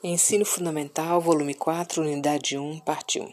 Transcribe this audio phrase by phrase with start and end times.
[0.00, 3.32] Ensino Fundamental, volume 4, unidade 1, parte 1.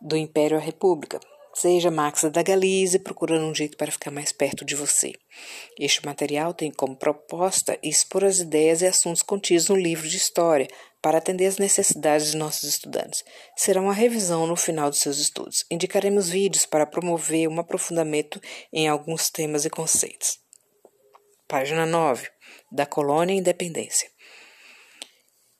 [0.00, 1.18] Do Império à República.
[1.52, 5.12] Seja Maxa da Galiza, procurando um jeito para ficar mais perto de você.
[5.76, 10.68] Este material tem como proposta expor as ideias e assuntos contidos no livro de história,
[11.02, 13.24] para atender às necessidades de nossos estudantes.
[13.56, 15.66] Será uma revisão no final de seus estudos.
[15.68, 18.40] Indicaremos vídeos para promover um aprofundamento
[18.72, 20.38] em alguns temas e conceitos.
[21.48, 22.28] Página 9.
[22.70, 24.14] Da Colônia à Independência.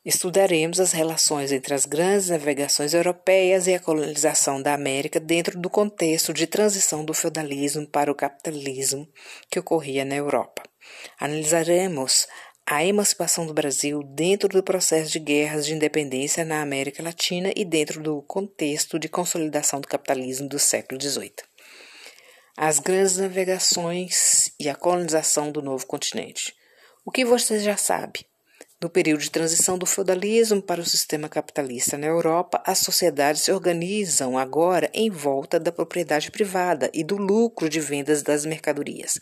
[0.06, 5.68] Estudaremos as relações entre as grandes navegações europeias e a colonização da América dentro do
[5.68, 9.08] contexto de transição do feudalismo para o capitalismo
[9.50, 10.62] que ocorria na Europa.
[11.18, 12.28] Analisaremos
[12.64, 17.64] a emancipação do Brasil dentro do processo de guerras de independência na América Latina e
[17.64, 21.34] dentro do contexto de consolidação do capitalismo do século XVIII.
[22.56, 26.54] As grandes navegações e a colonização do novo continente.
[27.04, 28.24] O que você já sabe?
[28.78, 33.50] No período de transição do feudalismo para o sistema capitalista na Europa, as sociedades se
[33.50, 39.18] organizam agora em volta da propriedade privada e do lucro de vendas das mercadorias.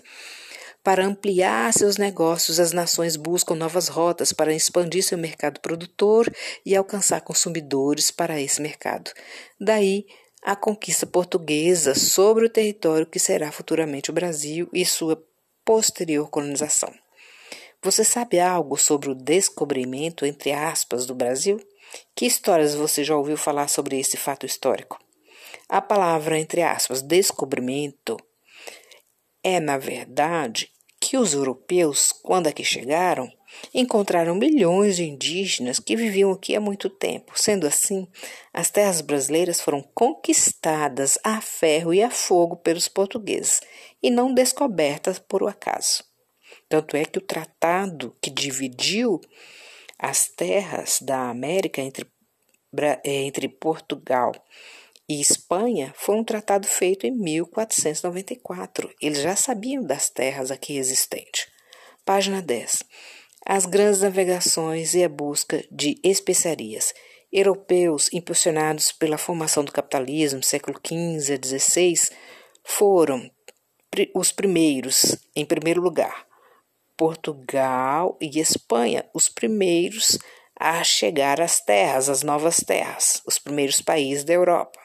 [0.83, 6.29] Para ampliar seus negócios, as nações buscam novas rotas para expandir seu mercado produtor
[6.67, 9.13] e alcançar consumidores para esse mercado.
[9.59, 10.05] Daí
[10.43, 15.25] a conquista portuguesa sobre o território que será futuramente o Brasil e sua
[15.65, 17.04] posterior colonização.
[17.85, 21.61] Você sabe algo sobre o descobrimento, entre aspas, do Brasil?
[22.17, 24.99] Que histórias você já ouviu falar sobre esse fato histórico?
[25.69, 28.17] A palavra, entre aspas, descobrimento
[29.43, 33.31] é, na verdade, que os europeus, quando aqui chegaram,
[33.75, 37.35] encontraram milhões de indígenas que viviam aqui há muito tempo.
[37.37, 38.09] Sendo assim,
[38.51, 43.61] as terras brasileiras foram conquistadas a ferro e a fogo pelos portugueses
[44.03, 46.14] e não descobertas por acaso.
[46.75, 49.21] Tanto é que o tratado que dividiu
[49.97, 52.05] as terras da América entre,
[53.05, 54.33] é, entre Portugal
[55.09, 58.93] e Espanha foi um tratado feito em 1494.
[59.01, 61.47] Eles já sabiam das terras aqui existentes.
[62.05, 62.83] Página 10.
[63.47, 66.93] As grandes navegações e a busca de especiarias.
[67.33, 71.95] Europeus, impulsionados pela formação do capitalismo, século XV a XVI,
[72.65, 73.31] foram
[74.13, 76.34] os primeiros, em primeiro lugar,
[76.97, 80.19] Portugal e Espanha, os primeiros
[80.59, 84.79] a chegar às terras, às novas terras, os primeiros países da Europa.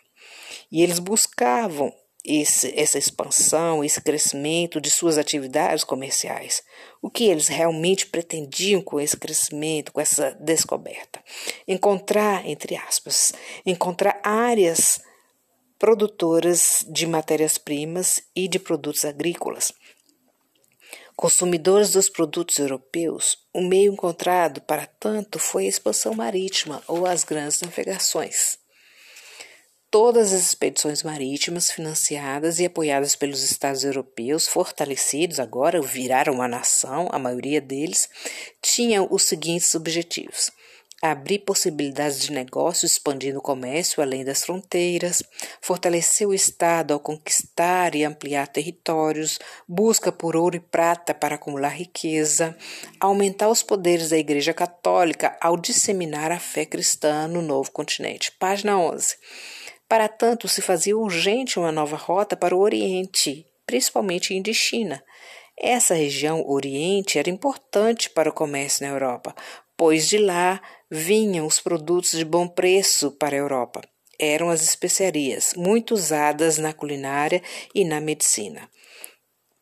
[0.72, 1.94] E eles buscavam
[2.26, 6.64] esse, essa expansão, esse crescimento de suas atividades comerciais.
[7.02, 11.24] O que eles realmente pretendiam com esse crescimento, com essa descoberta?
[11.68, 13.34] Encontrar, entre aspas,
[13.66, 15.02] encontrar áreas
[15.78, 19.72] produtoras de matérias-primas e de produtos agrícolas
[21.16, 27.24] Consumidores dos produtos europeus, o meio encontrado para tanto foi a expansão marítima ou as
[27.24, 28.58] grandes navegações.
[29.92, 37.10] Todas as expedições marítimas financiadas e apoiadas pelos Estados europeus, fortalecidos agora, viraram uma nação,
[37.12, 38.08] a maioria deles,
[38.62, 40.52] tinham os seguintes objetivos:
[41.02, 45.24] abrir possibilidades de negócio expandindo o comércio além das fronteiras,
[45.62, 51.70] fortalecer o Estado ao conquistar e ampliar territórios, busca por ouro e prata para acumular
[51.70, 52.58] riqueza,
[53.00, 58.32] aumentar os poderes da Igreja Católica ao disseminar a fé cristã no novo continente.
[58.34, 59.16] Página 11.
[59.88, 65.04] Para tanto, se fazia urgente uma nova rota para o Oriente, principalmente Indochina.
[65.58, 69.36] Essa região Oriente era importante para o comércio na Europa,
[69.76, 73.82] pois de lá vinham os produtos de bom preço para a Europa.
[74.18, 77.42] Eram as especiarias, muito usadas na culinária
[77.74, 78.70] e na medicina.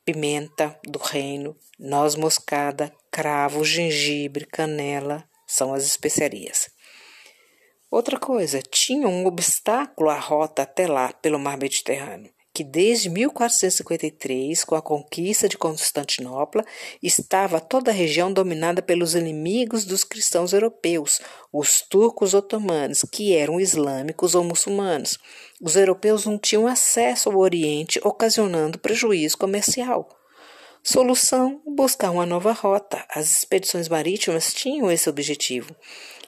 [0.05, 6.69] Pimenta do reino, noz moscada, cravo, gengibre, canela são as especiarias.
[7.91, 14.63] Outra coisa, tinha um obstáculo à rota até lá pelo mar Mediterrâneo que desde 1453,
[14.63, 16.65] com a conquista de Constantinopla,
[17.03, 21.21] estava toda a região dominada pelos inimigos dos cristãos europeus,
[21.53, 25.19] os turcos otomanos, que eram islâmicos ou muçulmanos.
[25.61, 30.09] Os europeus não tinham acesso ao Oriente, ocasionando prejuízo comercial.
[30.81, 33.05] Solução: buscar uma nova rota.
[33.07, 35.75] As expedições marítimas tinham esse objetivo.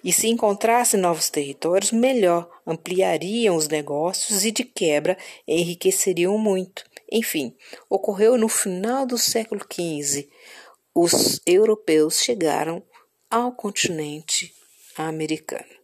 [0.03, 5.17] E se encontrassem novos territórios, melhor, ampliariam os negócios e, de quebra,
[5.47, 6.83] enriqueceriam muito.
[7.11, 7.55] Enfim,
[7.89, 10.29] ocorreu no final do século XV.
[10.95, 12.83] Os europeus chegaram
[13.29, 14.53] ao continente
[14.95, 15.79] americano.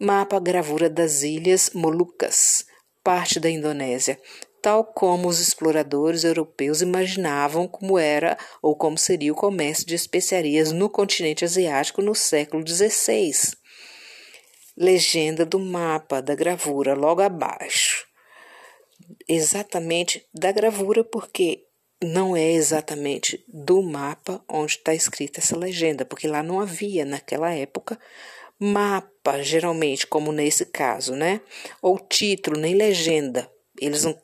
[0.00, 2.64] Mapa gravura das Ilhas Molucas,
[3.04, 4.18] parte da Indonésia,
[4.62, 10.72] tal como os exploradores europeus imaginavam como era ou como seria o comércio de especiarias
[10.72, 13.32] no continente asiático no século XVI.
[14.76, 18.06] legenda do mapa da gravura logo abaixo.
[19.28, 21.64] Exatamente da gravura, porque
[22.02, 27.52] não é exatamente do mapa onde está escrita essa legenda, porque lá não havia naquela
[27.52, 27.98] época
[28.60, 31.40] mapa, geralmente, como nesse caso, né?
[31.80, 33.50] Ou título, nem legenda.
[33.80, 34.16] Eles não,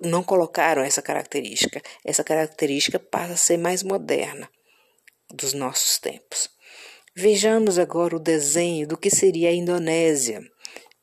[0.00, 1.80] não colocaram essa característica.
[2.04, 4.48] Essa característica passa a ser mais moderna
[5.32, 6.48] dos nossos tempos.
[7.14, 10.40] Vejamos agora o desenho do que seria a Indonésia.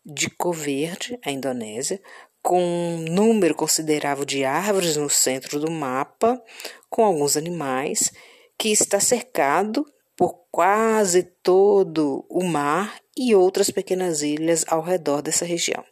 [0.05, 2.01] De cor verde, a Indonésia,
[2.41, 6.41] com um número considerável de árvores no centro do mapa,
[6.89, 8.11] com alguns animais,
[8.59, 9.85] que está cercado
[10.15, 15.83] por quase todo o mar e outras pequenas ilhas ao redor dessa região.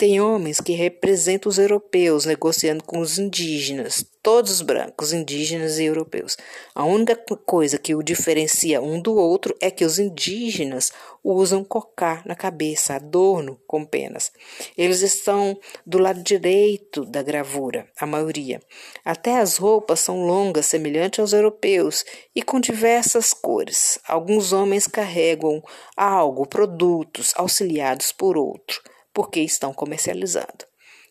[0.00, 6.38] Tem homens que representam os europeus negociando com os indígenas, todos brancos, indígenas e europeus.
[6.74, 7.14] A única
[7.44, 10.90] coisa que o diferencia um do outro é que os indígenas
[11.22, 14.32] usam cocá na cabeça, adorno com penas.
[14.74, 15.54] Eles estão
[15.84, 18.58] do lado direito da gravura, a maioria.
[19.04, 23.98] Até as roupas são longas, semelhantes aos europeus, e com diversas cores.
[24.08, 25.62] Alguns homens carregam
[25.94, 28.80] algo, produtos, auxiliados por outro
[29.12, 30.66] porque estão comercializando.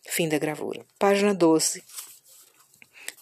[0.06, 0.84] Fim da gravura.
[0.98, 1.82] Página 12.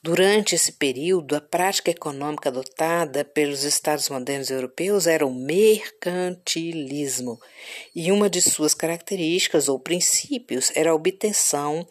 [0.00, 7.40] Durante esse período, a prática econômica adotada pelos Estados modernos europeus era o mercantilismo,
[7.94, 11.84] e uma de suas características ou princípios era a obtenção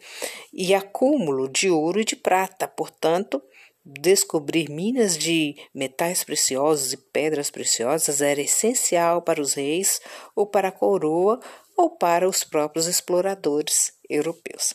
[0.52, 2.66] e acúmulo de ouro e de prata.
[2.66, 3.42] Portanto,
[3.84, 10.00] descobrir minas de metais preciosos e pedras preciosas era essencial para os reis
[10.34, 11.38] ou para a coroa
[11.78, 14.74] ou para os próprios exploradores europeus.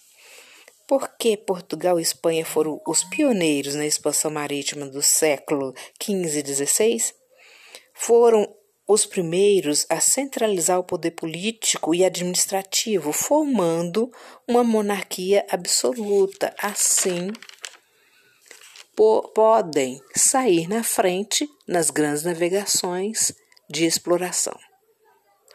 [0.87, 6.65] Por que Portugal e Espanha foram os pioneiros na expansão marítima do século XV e
[6.65, 7.13] XVI?
[7.93, 8.47] Foram
[8.87, 14.09] os primeiros a centralizar o poder político e administrativo, formando
[14.47, 16.53] uma monarquia absoluta.
[16.57, 17.31] Assim,
[18.95, 23.33] po podem sair na frente nas grandes navegações
[23.69, 24.57] de exploração.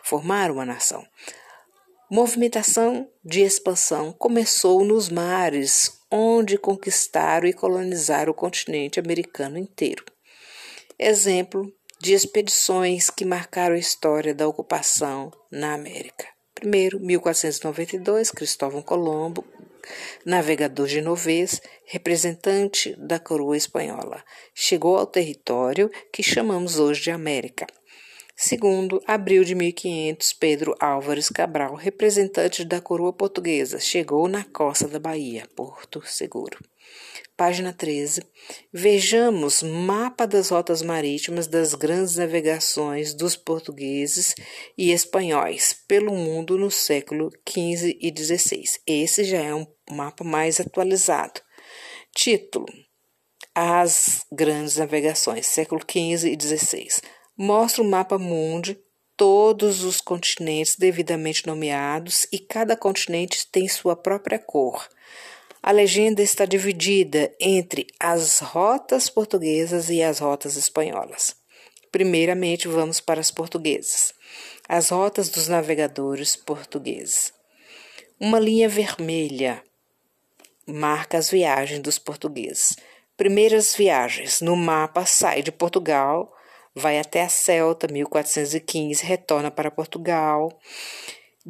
[0.02, 1.06] Formar uma nação.
[2.10, 10.06] Movimentação de expansão começou nos mares, onde conquistaram e colonizaram o continente americano inteiro.
[10.98, 11.70] Exemplo
[12.00, 16.26] de expedições que marcaram a história da ocupação na América.
[16.54, 19.44] Primeiro, 1492, Cristóvão Colombo,
[20.24, 24.24] navegador genovês, representante da coroa espanhola,
[24.54, 27.66] chegou ao território que chamamos hoje de América.
[28.40, 35.00] Segundo, abril de 1500, Pedro Álvares Cabral, representante da coroa portuguesa, chegou na costa da
[35.00, 36.56] Bahia, Porto Seguro.
[37.36, 38.22] Página 13.
[38.72, 44.36] Vejamos mapa das rotas marítimas das grandes navegações dos portugueses
[44.78, 48.62] e espanhóis pelo mundo no século XV e XVI.
[48.86, 51.40] Esse já é um mapa mais atualizado.
[52.14, 52.66] Título:
[53.52, 57.02] As grandes navegações, século XV e XVI
[57.38, 58.76] mostra o mapa mundi,
[59.16, 64.88] todos os continentes devidamente nomeados e cada continente tem sua própria cor.
[65.62, 71.36] A legenda está dividida entre as rotas portuguesas e as rotas espanholas.
[71.92, 74.12] Primeiramente, vamos para as portuguesas.
[74.68, 77.32] As rotas dos navegadores portugueses.
[78.20, 79.62] Uma linha vermelha
[80.66, 82.76] marca as viagens dos portugueses.
[83.16, 86.32] Primeiras viagens no mapa sai de Portugal
[86.78, 90.58] vai até a Celta, 1415, retorna para Portugal.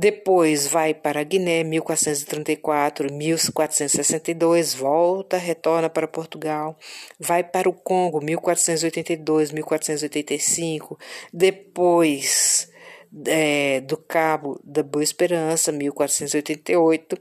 [0.00, 6.78] Depois vai para Guiné, 1434, 1462, volta, retorna para Portugal.
[7.18, 10.96] Vai para o Congo, 1482, 1485.
[11.32, 12.70] Depois
[13.26, 17.18] é, do Cabo da Boa Esperança, 1488,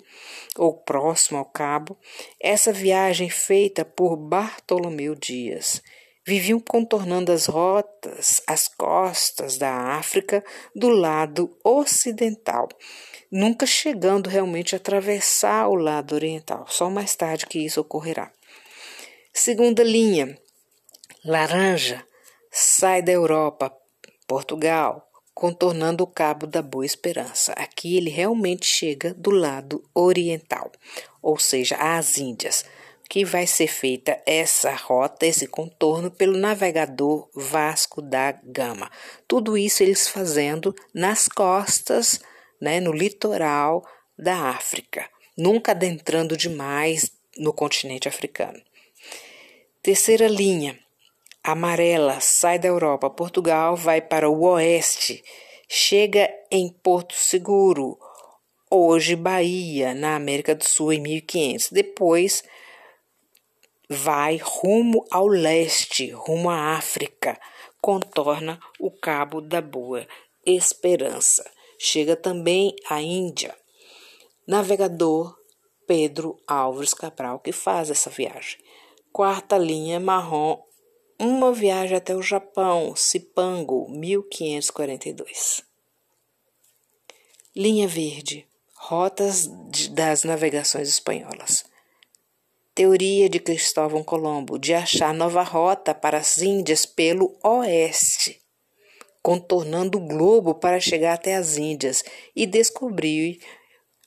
[0.57, 1.97] ou próximo ao Cabo.
[2.39, 5.81] Essa viagem feita por Bartolomeu Dias
[6.27, 10.43] viviam contornando as rotas, as costas da África
[10.75, 12.67] do lado ocidental,
[13.31, 16.65] nunca chegando realmente a atravessar o lado oriental.
[16.67, 18.29] Só mais tarde que isso ocorrerá.
[19.33, 20.37] Segunda linha,
[21.23, 22.05] laranja,
[22.51, 23.73] sai da Europa,
[24.27, 27.53] Portugal, contornando o Cabo da Boa Esperança.
[27.53, 30.73] Aqui ele realmente chega do lado oriental,
[31.21, 32.65] ou seja, às Índias
[33.09, 38.89] que vai ser feita essa rota, esse contorno pelo navegador Vasco da Gama.
[39.27, 42.19] Tudo isso eles fazendo nas costas,
[42.59, 43.83] né, no litoral
[44.17, 48.61] da África, nunca adentrando demais no continente africano.
[49.81, 50.77] Terceira linha,
[51.43, 55.23] amarela, sai da Europa, Portugal vai para o oeste,
[55.69, 57.97] chega em Porto Seguro,
[58.69, 61.69] hoje Bahia, na América do Sul, em 1500.
[61.71, 62.43] Depois
[63.89, 67.39] vai rumo ao leste, rumo à África,
[67.81, 70.07] contorna o Cabo da Boa
[70.45, 71.49] Esperança.
[71.79, 73.55] Chega também à Índia.
[74.47, 75.37] Navegador
[75.85, 78.59] Pedro Álvares Cabral, que faz essa viagem.
[79.13, 80.61] Quarta linha marrom,
[81.19, 85.63] uma viagem até o Japão, Cipango, 1542.
[87.55, 89.47] Linha verde, rotas
[89.91, 91.65] das navegações espanholas.
[92.77, 98.39] Teoria de Cristóvão Colombo de achar nova rota para as Índias pelo oeste,
[99.19, 102.03] contornando o globo para chegar até as Índias
[102.35, 103.39] e descobrir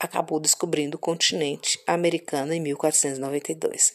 [0.00, 3.92] acabou descobrindo o continente americano em 1492.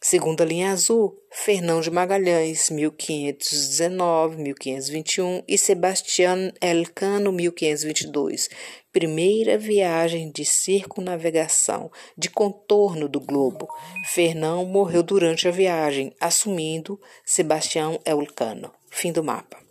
[0.00, 8.50] Segunda linha azul, Fernão de Magalhães, 1519-1521 e Sebastião Elcano, 1522.
[8.92, 13.66] Primeira viagem de circunnavegação, de contorno do globo.
[14.04, 18.70] Fernão morreu durante a viagem, assumindo Sebastião Elcano.
[18.90, 19.63] Fim do mapa.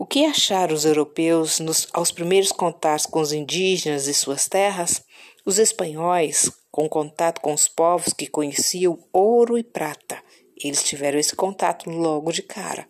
[0.00, 5.02] O que acharam os europeus nos, aos primeiros contatos com os indígenas e suas terras?
[5.44, 10.22] Os espanhóis, com contato com os povos que conheciam ouro e prata,
[10.56, 12.88] eles tiveram esse contato logo de cara.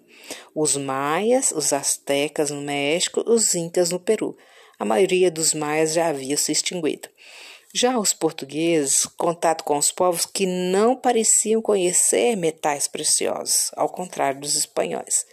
[0.55, 4.37] Os maias, os astecas no México, os incas no Peru.
[4.79, 7.09] A maioria dos maias já havia se extinguido.
[7.75, 14.41] Já os portugueses, contato com os povos que não pareciam conhecer metais preciosos, ao contrário
[14.41, 15.25] dos espanhóis.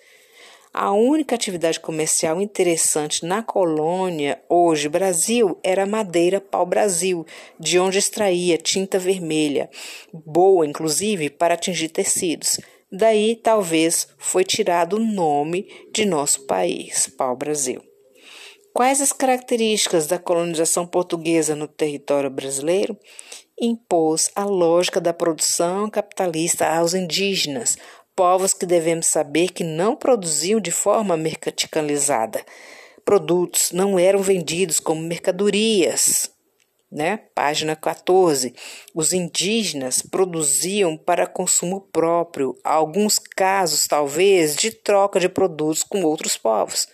[0.78, 7.26] A única atividade comercial interessante na colônia, hoje Brasil, era a madeira pau-brasil,
[7.58, 9.70] de onde extraía tinta vermelha,
[10.12, 12.60] boa inclusive para atingir tecidos.
[12.92, 17.82] Daí talvez foi tirado o nome de nosso país, pau-brasil.
[18.74, 23.00] Quais as características da colonização portuguesa no território brasileiro?
[23.58, 27.78] Impôs a lógica da produção capitalista aos indígenas,
[28.16, 32.44] povos que devemos saber que não produziam de forma mercantilizada.
[33.04, 36.32] Produtos não eram vendidos como mercadorias.
[36.92, 37.18] Né?
[37.36, 38.56] Página 14.
[38.94, 46.38] Os indígenas produziam para consumo próprio, alguns casos, talvez, de troca de produtos com outros
[46.38, 46.88] povos.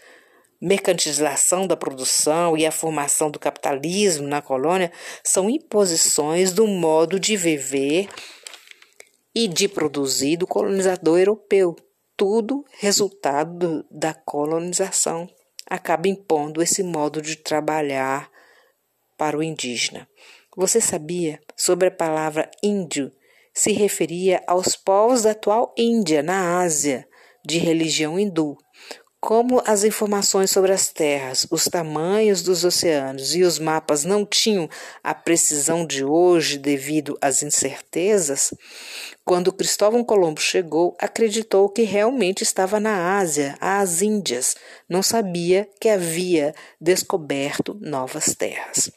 [0.60, 4.92] Mercantilização da produção e a formação do capitalismo na colônia
[5.24, 8.08] são imposições do modo de viver
[9.33, 11.75] e de produzir do colonizador europeu.
[12.15, 15.27] Tudo resultado da colonização
[15.65, 18.29] acaba impondo esse modo de trabalhar
[19.17, 20.07] para o indígena.
[20.55, 23.11] Você sabia sobre a palavra índio?
[23.53, 27.07] Se referia aos povos da atual Índia, na Ásia,
[27.45, 28.57] de religião hindu.
[29.22, 34.68] Como as informações sobre as terras, os tamanhos dos oceanos e os mapas não tinham
[35.04, 38.51] a precisão de hoje devido às incertezas,
[39.24, 44.56] quando Cristóvão Colombo chegou, acreditou que realmente estava na Ásia, às Índias.
[44.90, 48.92] Não sabia que havia descoberto novas terras.